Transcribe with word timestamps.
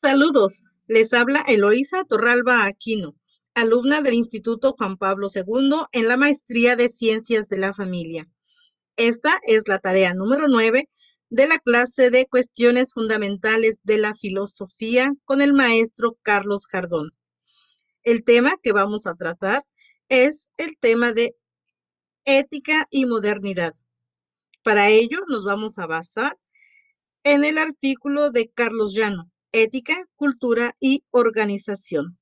Saludos, 0.00 0.62
les 0.86 1.12
habla 1.12 1.44
Eloísa 1.46 2.04
Torralba 2.04 2.64
Aquino, 2.64 3.16
alumna 3.52 4.00
del 4.00 4.14
Instituto 4.14 4.72
Juan 4.72 4.96
Pablo 4.96 5.26
II 5.28 5.82
en 5.92 6.08
la 6.08 6.16
Maestría 6.16 6.74
de 6.74 6.88
Ciencias 6.88 7.50
de 7.50 7.58
la 7.58 7.74
Familia. 7.74 8.26
Esta 8.96 9.38
es 9.42 9.68
la 9.68 9.78
tarea 9.78 10.14
número 10.14 10.48
9 10.48 10.88
de 11.28 11.46
la 11.46 11.58
clase 11.58 12.08
de 12.08 12.24
Cuestiones 12.24 12.94
Fundamentales 12.94 13.80
de 13.82 13.98
la 13.98 14.14
Filosofía 14.14 15.12
con 15.26 15.42
el 15.42 15.52
maestro 15.52 16.16
Carlos 16.22 16.64
Jardón. 16.66 17.10
El 18.02 18.24
tema 18.24 18.54
que 18.62 18.72
vamos 18.72 19.06
a 19.06 19.12
tratar 19.12 19.66
es 20.08 20.48
el 20.56 20.78
tema 20.78 21.12
de 21.12 21.36
ética 22.24 22.86
y 22.88 23.04
modernidad. 23.04 23.74
Para 24.62 24.88
ello 24.88 25.18
nos 25.28 25.44
vamos 25.44 25.78
a 25.78 25.86
basar 25.86 26.38
en 27.22 27.44
el 27.44 27.58
artículo 27.58 28.30
de 28.30 28.48
Carlos 28.48 28.94
Llano, 28.94 29.30
Ética, 29.52 30.06
Cultura 30.16 30.76
y 30.80 31.04
Organización. 31.10 32.18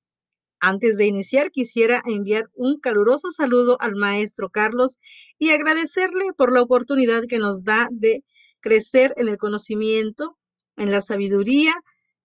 Antes 0.61 0.97
de 0.97 1.07
iniciar, 1.07 1.51
quisiera 1.51 2.03
enviar 2.05 2.51
un 2.55 2.80
caluroso 2.80 3.30
saludo 3.30 3.77
al 3.80 3.95
maestro 3.95 4.51
Carlos 4.51 4.98
y 5.39 5.51
agradecerle 5.51 6.33
por 6.37 6.53
la 6.53 6.62
oportunidad 6.62 7.25
que 7.29 7.39
nos 7.39 7.65
da 7.65 7.89
de 7.93 8.25
crecer 8.61 9.15
en 9.17 9.29
el 9.29 9.39
conocimiento, 9.39 10.37
en 10.77 10.91
la 10.91 11.01
sabiduría 11.01 11.75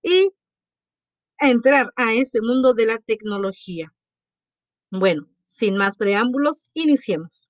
y 0.01 0.31
entrar 1.39 1.91
a 1.95 2.13
este 2.13 2.41
mundo 2.41 2.73
de 2.73 2.85
la 2.87 2.97
tecnología. 2.97 3.93
Bueno, 4.89 5.29
sin 5.43 5.75
más 5.75 5.97
preámbulos, 5.97 6.65
iniciemos. 6.73 7.49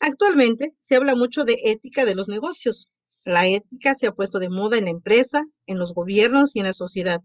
Actualmente 0.00 0.74
se 0.78 0.96
habla 0.96 1.14
mucho 1.14 1.44
de 1.44 1.56
ética 1.64 2.04
de 2.04 2.14
los 2.14 2.28
negocios. 2.28 2.88
La 3.24 3.46
ética 3.46 3.94
se 3.94 4.06
ha 4.06 4.12
puesto 4.12 4.38
de 4.38 4.50
moda 4.50 4.76
en 4.76 4.84
la 4.84 4.90
empresa, 4.90 5.44
en 5.66 5.78
los 5.78 5.94
gobiernos 5.94 6.54
y 6.54 6.58
en 6.58 6.66
la 6.66 6.74
sociedad. 6.74 7.22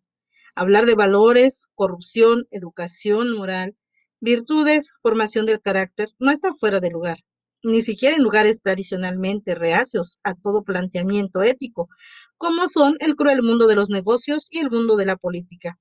Hablar 0.55 0.85
de 0.85 0.95
valores, 0.95 1.67
corrupción, 1.75 2.47
educación 2.51 3.35
moral, 3.35 3.75
virtudes, 4.21 4.91
formación 5.01 5.45
del 5.45 5.59
carácter, 5.59 6.07
no 6.17 6.31
está 6.31 6.53
fuera 6.53 6.79
de 6.79 6.89
lugar, 6.89 7.17
ni 7.63 7.81
siquiera 7.81 8.15
en 8.15 8.23
lugares 8.23 8.61
tradicionalmente 8.61 9.55
reacios 9.55 10.19
a 10.23 10.35
todo 10.35 10.63
planteamiento 10.63 11.41
ético, 11.41 11.89
como 12.37 12.69
son 12.69 12.95
el 13.01 13.15
cruel 13.15 13.43
mundo 13.43 13.67
de 13.67 13.75
los 13.75 13.89
negocios 13.89 14.47
y 14.49 14.59
el 14.59 14.71
mundo 14.71 14.95
de 14.95 15.05
la 15.05 15.17
política, 15.17 15.77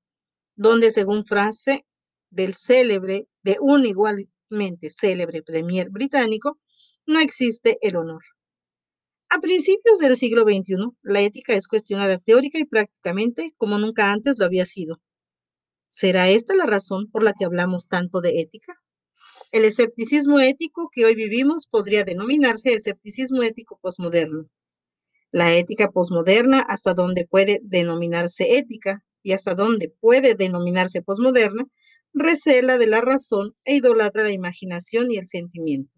donde 0.56 0.90
según 0.90 1.24
frase 1.24 1.86
del 2.30 2.54
célebre, 2.54 3.28
de 3.44 3.58
un 3.60 3.86
igualmente 3.86 4.90
célebre 4.90 5.42
premier 5.42 5.90
británico, 5.90 6.58
no 7.06 7.20
existe 7.20 7.78
el 7.82 7.94
honor. 7.94 8.22
A 9.30 9.40
principios 9.40 9.98
del 9.98 10.16
siglo 10.16 10.44
XXI, 10.44 10.88
la 11.02 11.20
ética 11.20 11.54
es 11.54 11.68
cuestionada 11.68 12.16
teórica 12.16 12.58
y 12.58 12.64
prácticamente 12.64 13.52
como 13.58 13.78
nunca 13.78 14.10
antes 14.10 14.38
lo 14.38 14.46
había 14.46 14.64
sido. 14.64 15.02
¿Será 15.86 16.30
esta 16.30 16.54
la 16.54 16.64
razón 16.64 17.10
por 17.10 17.22
la 17.22 17.34
que 17.34 17.44
hablamos 17.44 17.88
tanto 17.88 18.22
de 18.22 18.40
ética? 18.40 18.80
El 19.52 19.66
escepticismo 19.66 20.40
ético 20.40 20.88
que 20.90 21.04
hoy 21.04 21.14
vivimos 21.14 21.66
podría 21.66 22.04
denominarse 22.04 22.72
escepticismo 22.72 23.42
ético 23.42 23.78
posmoderno. 23.82 24.48
La 25.30 25.54
ética 25.54 25.90
posmoderna, 25.90 26.60
hasta 26.60 26.94
donde 26.94 27.26
puede 27.26 27.60
denominarse 27.62 28.56
ética 28.56 29.04
y 29.22 29.32
hasta 29.32 29.54
donde 29.54 29.90
puede 30.00 30.36
denominarse 30.36 31.02
posmoderna, 31.02 31.66
recela 32.14 32.78
de 32.78 32.86
la 32.86 33.02
razón 33.02 33.54
e 33.66 33.76
idolatra 33.76 34.22
la 34.22 34.32
imaginación 34.32 35.10
y 35.10 35.18
el 35.18 35.26
sentimiento. 35.26 35.97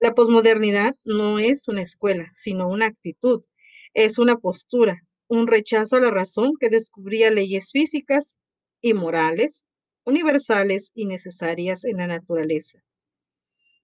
La 0.00 0.14
posmodernidad 0.14 0.96
no 1.04 1.38
es 1.38 1.68
una 1.68 1.82
escuela, 1.82 2.30
sino 2.32 2.68
una 2.68 2.86
actitud, 2.86 3.44
es 3.92 4.18
una 4.18 4.36
postura, 4.36 5.02
un 5.28 5.46
rechazo 5.46 5.96
a 5.96 6.00
la 6.00 6.10
razón 6.10 6.52
que 6.58 6.70
descubría 6.70 7.30
leyes 7.30 7.70
físicas 7.70 8.38
y 8.80 8.94
morales, 8.94 9.66
universales 10.06 10.90
y 10.94 11.04
necesarias 11.04 11.84
en 11.84 11.98
la 11.98 12.06
naturaleza. 12.06 12.82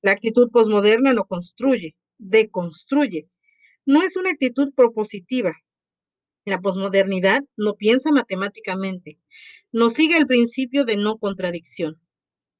La 0.00 0.12
actitud 0.12 0.48
posmoderna 0.50 1.12
no 1.12 1.26
construye, 1.26 1.96
deconstruye. 2.16 3.28
No 3.84 4.00
es 4.00 4.16
una 4.16 4.30
actitud 4.30 4.72
propositiva. 4.74 5.54
La 6.46 6.62
posmodernidad 6.62 7.42
no 7.58 7.74
piensa 7.74 8.10
matemáticamente, 8.10 9.18
no 9.70 9.90
sigue 9.90 10.16
el 10.16 10.26
principio 10.26 10.86
de 10.86 10.96
no 10.96 11.18
contradicción. 11.18 12.00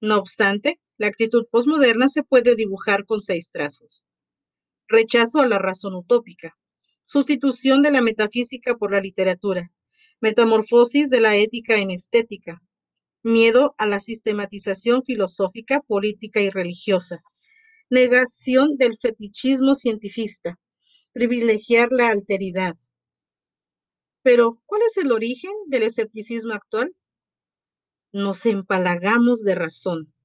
No 0.02 0.18
obstante, 0.18 0.78
la 0.98 1.08
actitud 1.08 1.46
posmoderna 1.50 2.08
se 2.08 2.22
puede 2.22 2.54
dibujar 2.54 3.04
con 3.04 3.20
seis 3.20 3.50
trazos. 3.50 4.04
Rechazo 4.88 5.40
a 5.40 5.46
la 5.46 5.58
razón 5.58 5.94
utópica. 5.94 6.56
Sustitución 7.04 7.82
de 7.82 7.90
la 7.90 8.00
metafísica 8.00 8.76
por 8.76 8.92
la 8.92 9.00
literatura. 9.00 9.70
Metamorfosis 10.20 11.10
de 11.10 11.20
la 11.20 11.36
ética 11.36 11.76
en 11.78 11.90
estética. 11.90 12.62
Miedo 13.22 13.74
a 13.78 13.86
la 13.86 14.00
sistematización 14.00 15.02
filosófica, 15.04 15.80
política 15.80 16.40
y 16.40 16.50
religiosa. 16.50 17.22
Negación 17.90 18.76
del 18.76 18.96
fetichismo 18.98 19.74
cientifista. 19.74 20.58
Privilegiar 21.12 21.88
la 21.92 22.08
alteridad. 22.08 22.74
Pero, 24.22 24.60
¿cuál 24.66 24.82
es 24.82 24.96
el 24.96 25.12
origen 25.12 25.52
del 25.66 25.82
escepticismo 25.84 26.54
actual? 26.54 26.94
Nos 28.12 28.46
empalagamos 28.46 29.42
de 29.42 29.54
razón 29.54 30.15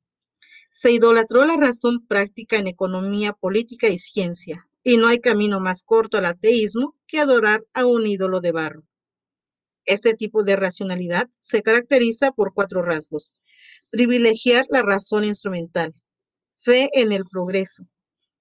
se 0.72 0.92
idolatró 0.92 1.46
la 1.46 1.58
razón 1.58 2.08
práctica 2.08 2.58
en 2.58 2.66
economía, 2.66 3.34
política 3.34 3.90
y 3.90 4.00
ciencia, 4.00 4.68
y 4.84 4.96
no 4.96 5.08
hay 5.08 5.20
camino 5.20 5.60
más 5.60 5.84
corto 5.84 6.18
al 6.18 6.26
ateísmo 6.26 6.96
que 7.08 7.20
adorar 7.20 7.64
a 7.74 7.86
un 7.86 8.08
ídolo 8.08 8.40
de 8.40 8.54
barro. 8.54 8.84
Este 9.86 10.14
tipo 10.14 10.44
de 10.44 10.56
racionalidad 10.56 11.28
se 11.42 11.62
caracteriza 11.62 12.32
por 12.32 12.54
cuatro 12.54 12.82
rasgos. 12.82 13.34
Privilegiar 13.90 14.66
la 14.70 14.82
razón 14.82 15.26
instrumental, 15.26 15.94
fe 16.58 16.90
en 16.94 17.12
el 17.12 17.26
progreso, 17.26 17.84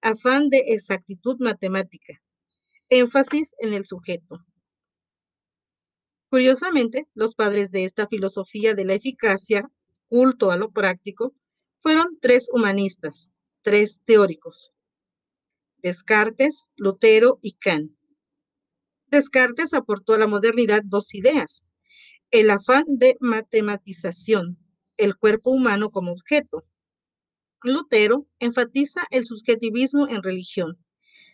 afán 0.01 0.49
de 0.49 0.59
exactitud 0.67 1.35
matemática, 1.39 2.21
énfasis 2.89 3.55
en 3.59 3.73
el 3.73 3.85
sujeto. 3.85 4.39
Curiosamente, 6.29 7.07
los 7.13 7.35
padres 7.35 7.71
de 7.71 7.83
esta 7.83 8.07
filosofía 8.07 8.73
de 8.73 8.85
la 8.85 8.93
eficacia, 8.93 9.69
culto 10.07 10.49
a 10.51 10.57
lo 10.57 10.71
práctico, 10.71 11.33
fueron 11.81 12.19
tres 12.21 12.47
humanistas, 12.53 13.31
tres 13.63 14.01
teóricos, 14.05 14.71
Descartes, 15.81 16.65
Lutero 16.75 17.39
y 17.41 17.53
Kant. 17.53 17.91
Descartes 19.07 19.73
aportó 19.73 20.13
a 20.13 20.19
la 20.19 20.27
modernidad 20.27 20.83
dos 20.85 21.15
ideas, 21.15 21.65
el 22.29 22.51
afán 22.51 22.85
de 22.87 23.17
matematización, 23.19 24.59
el 24.97 25.17
cuerpo 25.17 25.49
humano 25.49 25.89
como 25.89 26.11
objeto. 26.11 26.63
Lutero 27.63 28.27
enfatiza 28.39 29.01
el 29.09 29.25
subjetivismo 29.25 30.07
en 30.07 30.21
religión. 30.21 30.77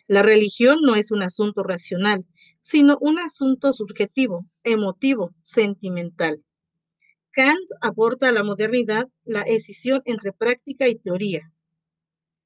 La 0.07 0.23
religión 0.23 0.79
no 0.81 0.95
es 0.95 1.11
un 1.11 1.23
asunto 1.23 1.63
racional, 1.63 2.25
sino 2.61 2.97
un 3.01 3.19
asunto 3.19 3.73
subjetivo, 3.73 4.45
emotivo, 4.63 5.35
sentimental. 5.41 6.41
Kant 7.37 7.69
aporta 7.81 8.29
a 8.29 8.31
la 8.31 8.41
modernidad 8.41 9.09
la 9.23 9.41
escisión 9.41 10.01
entre 10.05 10.33
práctica 10.33 10.87
y 10.87 10.95
teoría. 10.95 11.53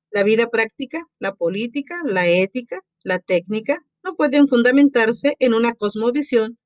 La 0.09 0.23
vida 0.23 0.47
práctica, 0.47 1.07
la 1.17 1.33
política, 1.33 2.01
la 2.03 2.27
ética, 2.27 2.81
la 3.01 3.19
técnica 3.19 3.85
no 4.03 4.17
pueden 4.17 4.49
fundamentarse 4.49 5.37
en 5.39 5.53
una 5.53 5.71
cosmovisión, 5.75 6.59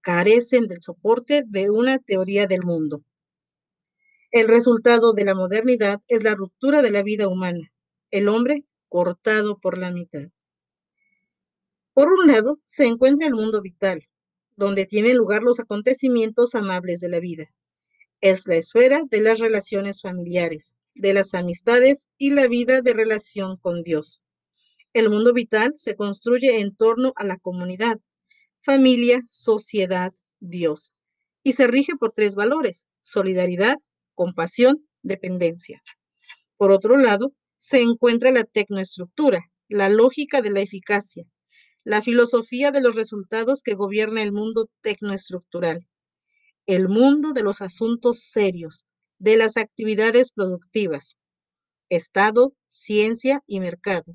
carecen 0.00 0.66
del 0.66 0.82
soporte 0.82 1.44
de 1.46 1.70
una 1.70 2.00
teoría 2.00 2.48
del 2.48 2.64
mundo. 2.64 3.04
El 4.32 4.48
resultado 4.48 5.12
de 5.12 5.24
la 5.24 5.36
modernidad 5.36 6.00
es 6.08 6.24
la 6.24 6.34
ruptura 6.34 6.82
de 6.82 6.90
la 6.90 7.04
vida 7.04 7.28
humana, 7.28 7.70
el 8.10 8.28
hombre 8.28 8.64
cortado 8.88 9.56
por 9.60 9.78
la 9.78 9.92
mitad. 9.92 10.32
Por 11.92 12.10
un 12.10 12.26
lado, 12.26 12.58
se 12.64 12.86
encuentra 12.86 13.28
el 13.28 13.34
mundo 13.34 13.62
vital, 13.62 14.02
donde 14.56 14.84
tienen 14.84 15.16
lugar 15.16 15.44
los 15.44 15.60
acontecimientos 15.60 16.56
amables 16.56 16.98
de 16.98 17.08
la 17.08 17.20
vida 17.20 17.52
es 18.20 18.46
la 18.46 18.56
esfera 18.56 19.02
de 19.08 19.20
las 19.20 19.38
relaciones 19.38 20.00
familiares, 20.00 20.76
de 20.94 21.12
las 21.12 21.34
amistades 21.34 22.08
y 22.18 22.30
la 22.30 22.48
vida 22.48 22.82
de 22.82 22.92
relación 22.92 23.56
con 23.58 23.82
Dios. 23.82 24.22
El 24.92 25.10
mundo 25.10 25.32
vital 25.32 25.72
se 25.76 25.94
construye 25.94 26.60
en 26.60 26.74
torno 26.74 27.12
a 27.16 27.24
la 27.24 27.36
comunidad, 27.36 27.98
familia, 28.60 29.20
sociedad, 29.28 30.12
Dios, 30.40 30.92
y 31.44 31.52
se 31.52 31.66
rige 31.66 31.94
por 31.96 32.12
tres 32.12 32.34
valores, 32.34 32.86
solidaridad, 33.00 33.76
compasión, 34.14 34.88
dependencia. 35.02 35.82
Por 36.56 36.72
otro 36.72 36.96
lado, 36.96 37.32
se 37.56 37.82
encuentra 37.82 38.32
la 38.32 38.44
tecnoestructura, 38.44 39.50
la 39.68 39.88
lógica 39.88 40.42
de 40.42 40.50
la 40.50 40.60
eficacia, 40.60 41.24
la 41.84 42.02
filosofía 42.02 42.72
de 42.72 42.80
los 42.80 42.96
resultados 42.96 43.62
que 43.62 43.74
gobierna 43.74 44.22
el 44.22 44.32
mundo 44.32 44.68
tecnoestructural 44.80 45.86
el 46.68 46.90
mundo 46.90 47.32
de 47.32 47.42
los 47.42 47.62
asuntos 47.62 48.20
serios, 48.20 48.84
de 49.18 49.38
las 49.38 49.56
actividades 49.56 50.32
productivas, 50.32 51.16
Estado, 51.88 52.52
ciencia 52.66 53.42
y 53.46 53.58
mercado. 53.60 54.14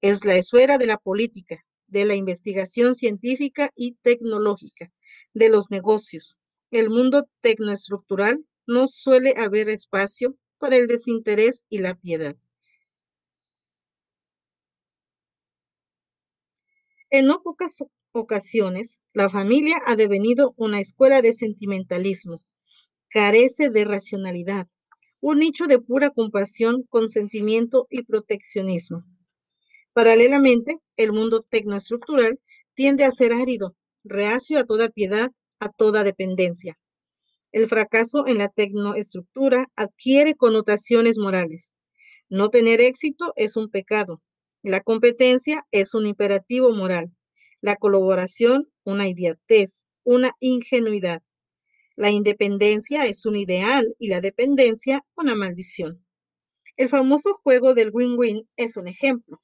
Es 0.00 0.24
la 0.24 0.34
esfera 0.34 0.78
de 0.78 0.86
la 0.86 0.96
política, 0.96 1.64
de 1.86 2.04
la 2.04 2.16
investigación 2.16 2.96
científica 2.96 3.70
y 3.76 3.92
tecnológica, 4.02 4.92
de 5.32 5.48
los 5.48 5.70
negocios. 5.70 6.36
El 6.72 6.90
mundo 6.90 7.28
tecnoestructural 7.38 8.44
no 8.66 8.88
suele 8.88 9.34
haber 9.36 9.68
espacio 9.68 10.36
para 10.58 10.74
el 10.74 10.88
desinterés 10.88 11.66
y 11.68 11.78
la 11.78 11.94
piedad. 11.94 12.34
En 17.10 17.26
no 17.26 17.42
pocas 17.44 17.78
ocasiones, 18.16 18.98
la 19.12 19.28
familia 19.28 19.80
ha 19.86 19.96
devenido 19.96 20.54
una 20.56 20.80
escuela 20.80 21.22
de 21.22 21.32
sentimentalismo. 21.32 22.42
Carece 23.08 23.70
de 23.70 23.84
racionalidad, 23.84 24.66
un 25.20 25.38
nicho 25.38 25.66
de 25.66 25.78
pura 25.78 26.10
compasión, 26.10 26.84
consentimiento 26.88 27.86
y 27.90 28.02
proteccionismo. 28.02 29.04
Paralelamente, 29.92 30.78
el 30.96 31.12
mundo 31.12 31.42
tecnoestructural 31.48 32.40
tiende 32.74 33.04
a 33.04 33.10
ser 33.10 33.32
árido, 33.32 33.76
reacio 34.04 34.58
a 34.58 34.64
toda 34.64 34.88
piedad, 34.88 35.30
a 35.58 35.70
toda 35.70 36.04
dependencia. 36.04 36.78
El 37.52 37.66
fracaso 37.68 38.26
en 38.26 38.38
la 38.38 38.48
tecnoestructura 38.48 39.68
adquiere 39.76 40.34
connotaciones 40.34 41.16
morales. 41.18 41.72
No 42.28 42.50
tener 42.50 42.80
éxito 42.80 43.32
es 43.36 43.56
un 43.56 43.70
pecado. 43.70 44.20
La 44.62 44.80
competencia 44.80 45.66
es 45.70 45.94
un 45.94 46.06
imperativo 46.06 46.72
moral. 46.72 47.15
La 47.60 47.76
colaboración, 47.76 48.70
una 48.84 49.08
idiotez, 49.08 49.86
una 50.04 50.32
ingenuidad. 50.40 51.22
La 51.96 52.10
independencia 52.10 53.06
es 53.06 53.24
un 53.26 53.36
ideal 53.36 53.96
y 53.98 54.08
la 54.08 54.20
dependencia 54.20 55.04
una 55.16 55.34
maldición. 55.34 56.04
El 56.76 56.90
famoso 56.90 57.40
juego 57.42 57.74
del 57.74 57.90
win-win 57.92 58.46
es 58.56 58.76
un 58.76 58.86
ejemplo. 58.86 59.40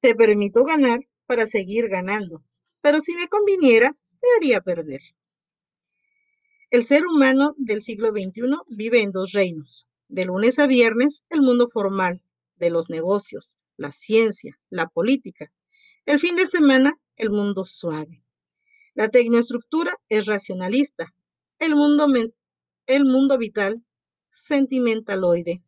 Te 0.00 0.14
permito 0.14 0.64
ganar 0.64 1.00
para 1.26 1.46
seguir 1.46 1.88
ganando, 1.88 2.44
pero 2.82 3.00
si 3.00 3.14
me 3.14 3.26
conviniera, 3.28 3.96
te 4.20 4.28
haría 4.36 4.60
perder. 4.60 5.00
El 6.70 6.84
ser 6.84 7.06
humano 7.06 7.54
del 7.56 7.82
siglo 7.82 8.10
XXI 8.10 8.56
vive 8.68 9.00
en 9.00 9.12
dos 9.12 9.32
reinos. 9.32 9.86
De 10.08 10.26
lunes 10.26 10.58
a 10.58 10.66
viernes, 10.66 11.24
el 11.30 11.40
mundo 11.40 11.68
formal, 11.68 12.20
de 12.56 12.70
los 12.70 12.90
negocios, 12.90 13.56
la 13.76 13.92
ciencia, 13.92 14.58
la 14.68 14.86
política. 14.86 15.52
El 16.04 16.18
fin 16.18 16.36
de 16.36 16.46
semana, 16.46 16.98
el 17.16 17.30
mundo 17.30 17.64
suave. 17.64 18.22
La 18.94 19.08
tecnoestructura 19.08 19.96
es 20.08 20.26
racionalista, 20.26 21.14
el 21.58 21.74
mundo, 21.74 22.06
el 22.86 23.04
mundo 23.04 23.38
vital 23.38 23.82
sentimentaloide. 24.30 25.62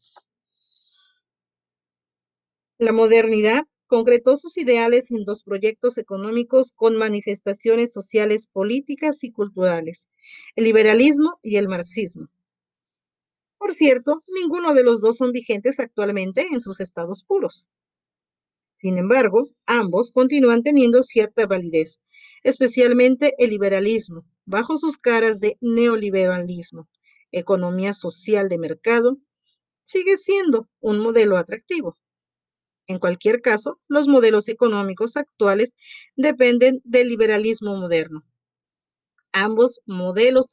La 2.79 2.93
modernidad 2.93 3.64
concretó 3.87 4.37
sus 4.37 4.58
ideales 4.58 5.11
en 5.11 5.25
dos 5.25 5.43
proyectos 5.43 5.99
económicos 5.99 6.73
con 6.73 6.96
manifestaciones 6.96 7.93
sociales, 7.93 8.49
políticas 8.52 9.23
y 9.23 9.31
culturales, 9.31 10.08
el 10.56 10.64
liberalismo 10.64 11.38
y 11.43 11.56
el 11.56 11.69
marxismo. 11.69 12.29
Por 13.58 13.75
cierto, 13.75 14.20
ninguno 14.35 14.75
de 14.75 14.82
los 14.82 15.00
dos 15.00 15.17
son 15.17 15.32
vigentes 15.32 15.81
actualmente 15.81 16.49
en 16.50 16.61
sus 16.61 16.81
estados 16.81 17.23
puros. 17.23 17.69
Sin 18.84 18.98
embargo, 18.98 19.48
ambos 19.64 20.12
continúan 20.12 20.62
teniendo 20.62 21.02
cierta 21.02 21.46
validez, 21.46 22.02
especialmente 22.42 23.32
el 23.38 23.48
liberalismo, 23.48 24.26
bajo 24.44 24.76
sus 24.76 24.98
caras 24.98 25.40
de 25.40 25.56
neoliberalismo, 25.62 26.86
economía 27.32 27.94
social 27.94 28.50
de 28.50 28.58
mercado, 28.58 29.16
sigue 29.84 30.19
siendo 30.19 30.69
un 30.81 30.98
modelo 30.98 31.38
atractivo. 31.38 31.96
En 32.86 32.98
cualquier 32.98 33.40
caso, 33.40 33.81
los 33.88 34.06
modelos 34.06 34.48
económicos 34.48 35.16
actuales 35.16 35.75
dependen 36.14 36.82
del 36.84 37.08
liberalismo 37.08 37.76
moderno. 37.76 38.22
Ambos 39.32 39.81
modelos 39.86 40.52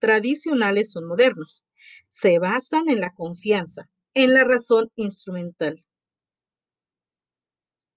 tradicionales 0.00 0.90
son 0.90 1.06
modernos. 1.06 1.62
Se 2.08 2.40
basan 2.40 2.88
en 2.88 2.98
la 2.98 3.14
confianza, 3.14 3.88
en 4.14 4.34
la 4.34 4.42
razón 4.42 4.90
instrumental. 4.96 5.80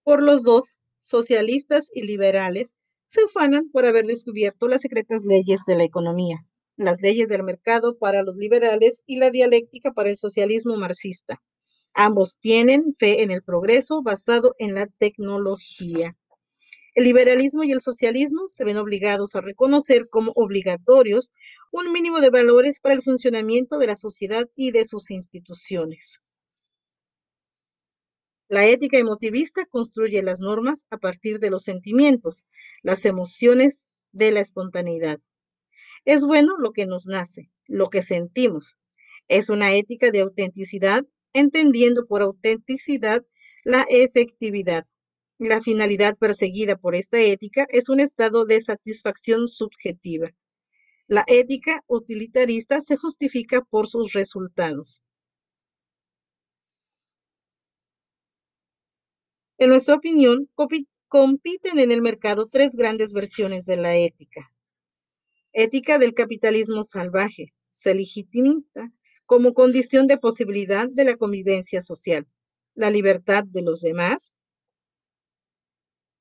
Por 0.03 0.21
los 0.21 0.43
dos, 0.43 0.75
socialistas 0.99 1.89
y 1.93 2.03
liberales 2.03 2.75
se 3.05 3.23
ufanan 3.23 3.69
por 3.69 3.85
haber 3.85 4.05
descubierto 4.05 4.67
las 4.67 4.81
secretas 4.81 5.23
leyes 5.23 5.61
de 5.65 5.77
la 5.77 5.85
economía, 5.85 6.45
las 6.75 7.01
leyes 7.01 7.29
del 7.29 7.43
mercado 7.43 7.97
para 7.97 8.21
los 8.23 8.35
liberales 8.35 9.03
y 9.05 9.15
la 9.15 9.29
dialéctica 9.29 9.93
para 9.93 10.09
el 10.09 10.17
socialismo 10.17 10.75
marxista. 10.75 11.41
Ambos 11.93 12.37
tienen 12.41 12.95
fe 12.97 13.21
en 13.21 13.31
el 13.31 13.43
progreso 13.43 14.01
basado 14.01 14.55
en 14.57 14.73
la 14.73 14.87
tecnología. 14.87 16.17
El 16.95 17.05
liberalismo 17.05 17.63
y 17.63 17.71
el 17.71 17.79
socialismo 17.79 18.47
se 18.47 18.65
ven 18.65 18.77
obligados 18.77 19.35
a 19.35 19.41
reconocer 19.41 20.09
como 20.09 20.33
obligatorios 20.35 21.31
un 21.71 21.93
mínimo 21.93 22.19
de 22.19 22.29
valores 22.29 22.79
para 22.79 22.93
el 22.93 23.01
funcionamiento 23.01 23.77
de 23.77 23.87
la 23.87 23.95
sociedad 23.95 24.49
y 24.55 24.71
de 24.71 24.83
sus 24.83 25.11
instituciones. 25.11 26.19
La 28.49 28.65
ética 28.65 28.97
emotivista 28.97 29.65
construye 29.65 30.21
las 30.21 30.39
normas 30.39 30.85
a 30.89 30.97
partir 30.97 31.39
de 31.39 31.49
los 31.49 31.63
sentimientos, 31.63 32.43
las 32.81 33.05
emociones 33.05 33.87
de 34.11 34.31
la 34.31 34.41
espontaneidad. 34.41 35.19
Es 36.05 36.25
bueno 36.25 36.57
lo 36.57 36.71
que 36.71 36.85
nos 36.85 37.07
nace, 37.07 37.49
lo 37.65 37.89
que 37.89 38.01
sentimos. 38.01 38.77
Es 39.27 39.49
una 39.49 39.73
ética 39.73 40.11
de 40.11 40.21
autenticidad, 40.21 41.05
entendiendo 41.33 42.05
por 42.05 42.21
autenticidad 42.21 43.25
la 43.63 43.85
efectividad. 43.89 44.85
La 45.39 45.61
finalidad 45.61 46.17
perseguida 46.17 46.75
por 46.77 46.95
esta 46.95 47.19
ética 47.19 47.65
es 47.69 47.89
un 47.89 47.99
estado 47.99 48.45
de 48.45 48.61
satisfacción 48.61 49.47
subjetiva. 49.47 50.31
La 51.07 51.23
ética 51.27 51.83
utilitarista 51.87 52.81
se 52.81 52.97
justifica 52.97 53.61
por 53.61 53.87
sus 53.87 54.13
resultados. 54.13 55.03
En 59.63 59.69
nuestra 59.69 59.95
opinión, 59.95 60.49
compiten 61.07 61.79
en 61.79 61.93
el 61.93 62.01
mercado 62.01 62.49
tres 62.49 62.75
grandes 62.75 63.13
versiones 63.13 63.65
de 63.65 63.77
la 63.77 63.95
ética. 63.95 64.51
Ética 65.53 65.97
del 65.97 66.13
capitalismo 66.13 66.83
salvaje. 66.83 67.53
Se 67.69 67.95
legitima 67.95 68.61
como 69.25 69.53
condición 69.53 70.07
de 70.07 70.17
posibilidad 70.17 70.89
de 70.89 71.05
la 71.05 71.15
convivencia 71.15 71.79
social, 71.79 72.27
la 72.75 72.89
libertad 72.89 73.45
de 73.45 73.61
los 73.61 73.79
demás, 73.79 74.33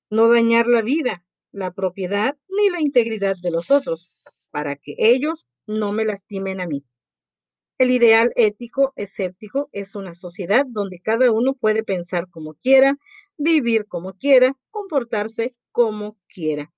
no 0.08 0.28
dañar 0.28 0.68
la 0.68 0.82
vida, 0.82 1.24
la 1.50 1.72
propiedad 1.72 2.38
ni 2.48 2.70
la 2.70 2.80
integridad 2.80 3.34
de 3.42 3.50
los 3.50 3.72
otros, 3.72 4.22
para 4.52 4.76
que 4.76 4.94
ellos 4.98 5.48
no 5.66 5.90
me 5.90 6.04
lastimen 6.04 6.60
a 6.60 6.68
mí. 6.68 6.84
El 7.82 7.90
ideal 7.90 8.30
ético 8.36 8.92
escéptico 8.94 9.68
es 9.72 9.96
una 9.96 10.14
sociedad 10.14 10.64
donde 10.68 11.00
cada 11.00 11.32
uno 11.32 11.54
puede 11.54 11.82
pensar 11.82 12.30
como 12.30 12.54
quiera, 12.54 12.96
vivir 13.38 13.86
como 13.88 14.12
quiera, 14.12 14.56
comportarse 14.70 15.56
como 15.72 16.16
quiera. 16.32 16.72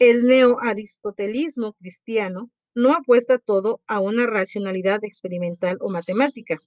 El 0.00 0.26
neoaristotelismo 0.26 1.74
cristiano 1.74 2.50
no 2.74 2.92
apuesta 2.92 3.38
todo 3.38 3.82
a 3.86 4.00
una 4.00 4.26
racionalidad 4.26 5.04
experimental 5.04 5.78
o 5.80 5.90
matemática. 5.90 6.58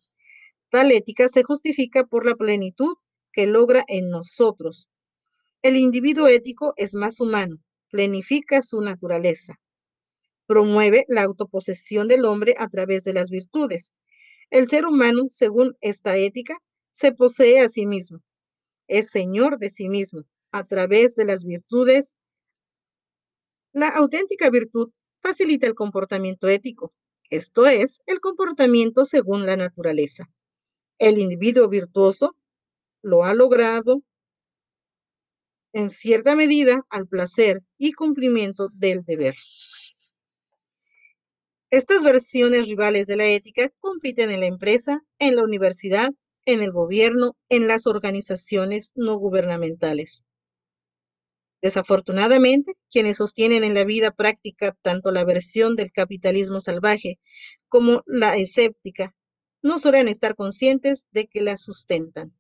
Tal 0.70 0.94
ética 0.94 1.28
se 1.28 1.44
justifica 1.44 2.06
por 2.06 2.26
la 2.26 2.36
plenitud 2.36 2.96
que 3.34 3.46
logra 3.46 3.84
en 3.90 4.10
nosotros. 4.10 4.90
El 5.64 5.76
individuo 5.76 6.30
ético 6.30 6.72
es 6.78 6.96
más 6.96 7.20
humano, 7.20 7.58
plenifica 7.90 8.62
su 8.62 8.80
naturaleza. 8.80 9.60
Promueve 10.50 11.06
la 11.08 11.22
autoposesión 11.22 12.08
del 12.08 12.26
hombre 12.26 12.56
a 12.58 12.68
través 12.70 13.04
de 13.04 13.14
las 13.14 13.30
virtudes. 13.30 13.94
El 14.50 14.68
ser 14.68 14.88
humano, 14.88 15.28
según 15.30 15.78
esta 15.80 16.18
ética, 16.18 16.58
se 16.90 17.12
posee 17.12 17.60
a 17.60 17.70
sí 17.70 17.86
mismo, 17.86 18.24
es 18.88 19.12
señor 19.12 19.60
de 19.60 19.70
sí 19.70 19.90
mismo 19.90 20.24
a 20.52 20.64
través 20.64 21.16
de 21.16 21.26
las 21.26 21.46
virtudes. 21.46 22.16
La 23.74 23.90
auténtica 23.90 24.50
virtud 24.50 24.90
facilita 25.22 25.68
el 25.68 25.76
comportamiento 25.76 26.48
ético, 26.48 26.96
esto 27.30 27.68
es, 27.68 28.02
el 28.08 28.20
comportamiento 28.20 29.06
según 29.06 29.46
la 29.46 29.56
naturaleza. 29.56 30.32
El 30.98 31.20
individuo 31.20 31.70
virtuoso 31.70 32.36
lo 33.04 33.24
ha 33.24 33.36
logrado 33.36 34.02
en 35.74 35.92
cierta 35.92 36.36
medida 36.36 36.88
al 36.90 37.08
placer 37.08 37.62
y 37.78 37.92
cumplimiento 37.94 38.70
del 38.74 39.04
deber. 39.04 39.36
Estas 41.72 42.02
versiones 42.02 42.68
rivales 42.68 43.06
de 43.06 43.16
la 43.16 43.28
ética 43.28 43.70
compiten 43.80 44.32
en 44.32 44.40
la 44.40 44.48
empresa, 44.48 45.04
en 45.20 45.36
la 45.36 45.44
universidad, 45.44 46.10
en 46.46 46.64
el 46.64 46.72
gobierno, 46.72 47.38
en 47.48 47.68
las 47.68 47.86
organizaciones 47.86 48.92
no 48.96 49.18
gubernamentales. 49.18 50.24
Desafortunadamente, 51.62 52.74
quienes 52.90 53.18
sostienen 53.18 53.64
en 53.64 53.76
la 53.76 53.84
vida 53.84 54.10
práctica 54.10 54.76
tanto 54.82 55.12
la 55.12 55.26
versión 55.26 55.76
del 55.76 55.92
capitalismo 55.92 56.60
salvaje 56.60 57.20
como 57.68 58.02
la 58.08 58.36
escéptica, 58.36 59.16
no 59.62 59.78
suelen 59.78 60.08
estar 60.08 60.36
conscientes 60.36 61.08
de 61.12 61.28
que 61.28 61.42
la 61.42 61.56
sustentan. 61.56 62.34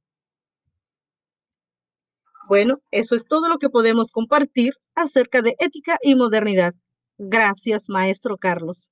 Bueno, 2.48 2.79
eso 2.89 3.13
es 3.13 3.25
todo 3.25 3.48
lo 3.48 3.59
que 3.59 3.69
podemos 3.69 4.12
compartir 4.12 4.74
acerca 4.95 5.43
de 5.43 5.55
ética 5.59 6.00
y 6.01 6.15
modernidad. 6.15 6.74
Gracias, 7.19 7.89
maestro 7.89 8.38
Carlos. 8.38 8.89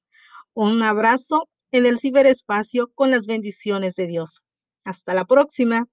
Un 0.60 0.82
abrazo 0.82 1.48
en 1.72 1.86
el 1.86 2.00
ciberespacio 2.00 2.92
con 2.96 3.12
las 3.12 3.28
bendiciones 3.28 3.94
de 3.94 4.08
Dios. 4.08 4.42
Hasta 4.84 5.14
la 5.14 5.26
próxima. 5.26 5.86